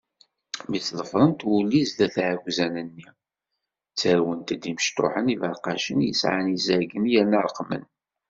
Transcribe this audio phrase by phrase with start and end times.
[0.69, 3.07] Mi sḍefrent wulli zdat n iɛekkzan-nni,
[3.91, 7.83] ttarwent-d imecṭuḥen iberqacen, yesɛan izaggen, yerna reqmen.